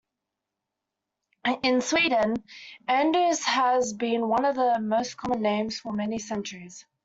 In 1.61 1.81
Sweden, 1.81 2.43
Anders 2.87 3.43
has 3.45 3.93
been 3.93 4.27
one 4.29 4.45
of 4.45 4.55
the 4.55 4.79
most 4.79 5.15
common 5.15 5.43
names 5.43 5.79
for 5.79 5.93
many 5.93 6.17
centuries. 6.17 6.87